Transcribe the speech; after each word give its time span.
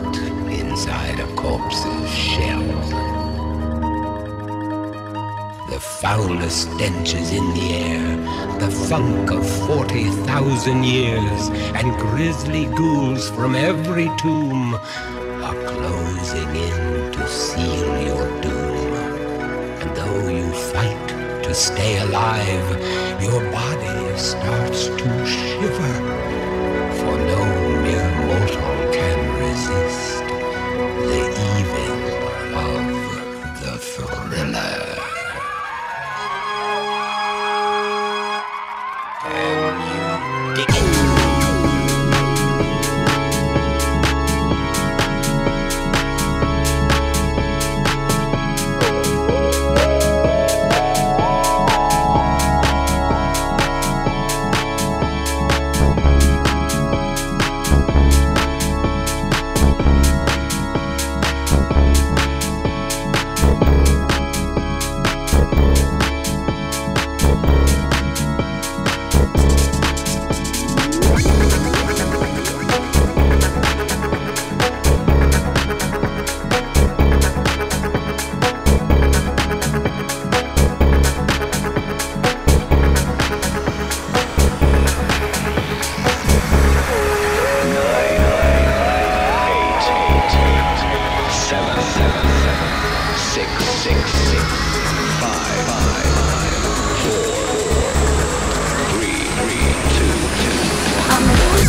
inside 0.00 1.20
a 1.20 1.26
corpse's 1.34 2.10
shell. 2.10 2.62
The 5.68 5.78
foulest 5.78 6.72
stench 6.72 7.14
is 7.14 7.32
in 7.32 7.54
the 7.54 7.72
air, 7.72 8.16
the 8.58 8.70
funk 8.70 9.30
of 9.30 9.48
40,000 9.66 10.84
years, 10.84 11.48
and 11.74 11.92
grisly 11.98 12.66
ghouls 12.66 13.30
from 13.30 13.54
every 13.54 14.08
tomb 14.18 14.74
are 14.74 15.60
closing 15.72 16.48
in 16.56 17.12
to 17.12 17.28
seal 17.28 18.02
your 18.06 18.40
doom. 18.40 18.92
And 19.82 19.96
though 19.96 20.28
you 20.28 20.52
fight 20.72 21.08
to 21.44 21.54
stay 21.54 21.98
alive, 21.98 23.22
your 23.22 23.40
body 23.52 24.16
starts 24.16 24.39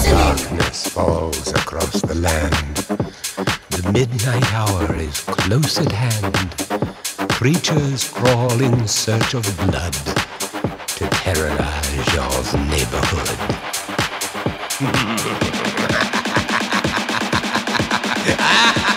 Darkness 0.03 0.87
falls 0.89 1.53
across 1.53 2.01
the 2.01 2.15
land. 2.15 2.75
The 3.69 3.91
midnight 3.93 4.53
hour 4.53 4.93
is 4.97 5.21
close 5.21 5.79
at 5.79 5.93
hand. 5.93 6.51
Creatures 7.29 8.09
crawl 8.09 8.61
in 8.61 8.85
search 8.89 9.33
of 9.33 9.43
blood 9.55 9.93
to 9.93 11.07
terrorize 11.11 12.13
your 12.13 12.43
neighborhood. 12.67 13.37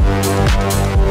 Música 0.00 1.07